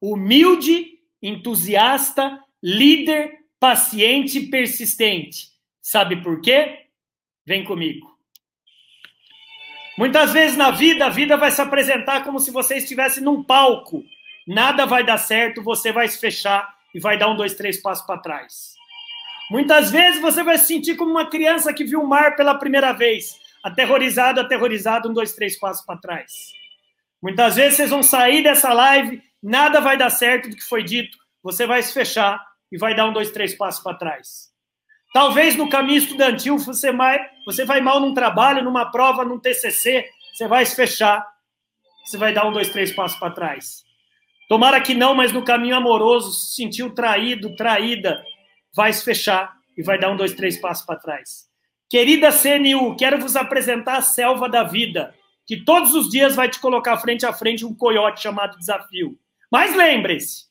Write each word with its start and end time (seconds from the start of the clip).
Humilde, 0.00 0.98
entusiasta, 1.22 2.38
líder, 2.62 3.38
paciente 3.58 4.38
e 4.38 4.50
persistente. 4.50 5.48
Sabe 5.80 6.22
por 6.22 6.40
quê? 6.40 6.86
Vem 7.46 7.64
comigo. 7.64 8.14
Muitas 9.96 10.32
vezes 10.32 10.56
na 10.56 10.70
vida, 10.70 11.06
a 11.06 11.10
vida 11.10 11.36
vai 11.36 11.50
se 11.50 11.62
apresentar 11.62 12.24
como 12.24 12.40
se 12.40 12.50
você 12.50 12.78
estivesse 12.78 13.20
num 13.20 13.42
palco. 13.42 14.04
Nada 14.46 14.84
vai 14.84 15.04
dar 15.04 15.18
certo, 15.18 15.62
você 15.62 15.92
vai 15.92 16.08
se 16.08 16.18
fechar 16.18 16.74
e 16.94 17.00
vai 17.00 17.16
dar 17.16 17.28
um, 17.28 17.36
dois, 17.36 17.54
três 17.54 17.80
passos 17.80 18.04
para 18.04 18.20
trás. 18.20 18.74
Muitas 19.50 19.90
vezes 19.90 20.20
você 20.20 20.42
vai 20.42 20.58
se 20.58 20.66
sentir 20.66 20.96
como 20.96 21.10
uma 21.10 21.28
criança 21.28 21.72
que 21.72 21.84
viu 21.84 22.00
o 22.00 22.06
mar 22.06 22.34
pela 22.34 22.54
primeira 22.56 22.92
vez, 22.92 23.38
aterrorizado, 23.62 24.40
aterrorizado, 24.40 25.08
um, 25.08 25.12
dois, 25.12 25.32
três 25.32 25.58
passos 25.58 25.84
para 25.84 26.00
trás. 26.00 26.32
Muitas 27.22 27.56
vezes 27.56 27.76
vocês 27.76 27.90
vão 27.90 28.02
sair 28.02 28.42
dessa 28.42 28.72
live, 28.72 29.22
nada 29.44 29.78
vai 29.78 29.98
dar 29.98 30.08
certo 30.08 30.48
do 30.48 30.56
que 30.56 30.62
foi 30.62 30.82
dito, 30.82 31.18
você 31.42 31.66
vai 31.66 31.82
se 31.82 31.92
fechar 31.92 32.42
e 32.72 32.78
vai 32.78 32.94
dar 32.94 33.06
um, 33.06 33.12
dois, 33.12 33.30
três 33.30 33.54
passos 33.54 33.82
para 33.82 33.96
trás. 33.96 34.48
Talvez 35.12 35.54
no 35.54 35.68
caminho 35.68 35.98
estudantil 35.98 36.56
você 36.58 36.90
vai, 36.90 37.20
você 37.44 37.64
vai 37.64 37.80
mal 37.80 38.00
num 38.00 38.14
trabalho, 38.14 38.64
numa 38.64 38.90
prova, 38.90 39.24
num 39.24 39.38
TCC, 39.38 40.08
você 40.32 40.48
vai 40.48 40.64
se 40.64 40.74
fechar, 40.74 41.24
você 42.04 42.16
vai 42.16 42.32
dar 42.32 42.46
um, 42.46 42.52
dois, 42.52 42.70
três 42.70 42.92
passos 42.92 43.18
para 43.18 43.34
trás. 43.34 43.84
Tomara 44.48 44.80
que 44.80 44.94
não, 44.94 45.14
mas 45.14 45.30
no 45.30 45.44
caminho 45.44 45.76
amoroso, 45.76 46.32
se 46.32 46.54
sentiu 46.54 46.94
traído, 46.94 47.54
traída, 47.54 48.24
vai 48.74 48.92
se 48.92 49.04
fechar 49.04 49.54
e 49.76 49.82
vai 49.82 49.98
dar 49.98 50.10
um, 50.10 50.16
dois, 50.16 50.34
três 50.34 50.58
passos 50.58 50.86
para 50.86 50.98
trás. 50.98 51.48
Querida 51.88 52.30
CNU, 52.32 52.96
quero 52.96 53.18
vos 53.18 53.36
apresentar 53.36 53.98
a 53.98 54.02
selva 54.02 54.48
da 54.48 54.64
vida, 54.64 55.14
que 55.46 55.64
todos 55.64 55.94
os 55.94 56.08
dias 56.08 56.34
vai 56.34 56.48
te 56.48 56.58
colocar 56.58 56.96
frente 56.96 57.26
a 57.26 57.32
frente 57.32 57.64
um 57.64 57.74
coiote 57.74 58.22
chamado 58.22 58.58
desafio. 58.58 59.18
Mas 59.54 59.72
lembre-se 59.72 60.46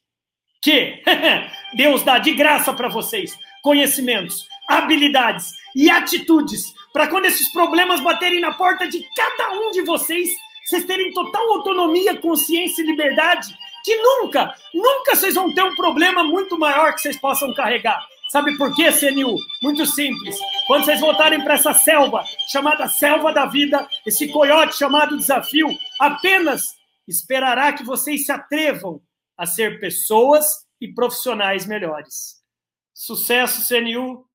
que 0.62 1.04
Deus 1.76 2.04
dá 2.04 2.20
de 2.20 2.34
graça 2.34 2.72
para 2.72 2.88
vocês 2.88 3.38
conhecimentos, 3.62 4.48
habilidades 4.70 5.52
e 5.76 5.90
atitudes 5.90 6.74
para 6.94 7.10
quando 7.10 7.26
esses 7.26 7.52
problemas 7.52 8.00
baterem 8.00 8.40
na 8.40 8.54
porta 8.54 8.88
de 8.88 9.06
cada 9.14 9.60
um 9.60 9.72
de 9.72 9.82
vocês, 9.82 10.30
vocês 10.64 10.86
terem 10.86 11.12
total 11.12 11.52
autonomia, 11.52 12.16
consciência 12.16 12.82
e 12.82 12.86
liberdade, 12.86 13.54
que 13.84 13.94
nunca, 13.98 14.56
nunca 14.74 15.18
vocês 15.18 15.36
vão 15.36 15.54
ter 15.54 15.64
um 15.64 15.76
problema 15.76 16.24
muito 16.24 16.58
maior 16.58 16.94
que 16.94 17.02
vocês 17.02 17.20
possam 17.20 17.54
carregar. 17.54 18.08
Sabe 18.30 18.58
por 18.58 18.74
quê, 18.74 18.90
CNU? 18.90 19.36
Muito 19.62 19.86
simples. 19.86 20.38
Quando 20.66 20.86
vocês 20.86 21.02
voltarem 21.02 21.44
para 21.44 21.56
essa 21.56 21.74
selva, 21.74 22.24
chamada 22.50 22.88
selva 22.88 23.34
da 23.34 23.48
vida, 23.48 23.86
esse 24.06 24.30
coiote 24.30 24.78
chamado 24.78 25.18
desafio, 25.18 25.68
apenas 26.00 26.82
esperará 27.08 27.74
que 27.74 27.84
vocês 27.84 28.26
se 28.26 28.32
atrevam 28.32 29.02
a 29.38 29.46
ser 29.46 29.80
pessoas 29.80 30.46
e 30.80 30.94
profissionais 30.94 31.66
melhores. 31.66 32.44
Sucesso, 32.94 33.68
CNU! 33.68 34.28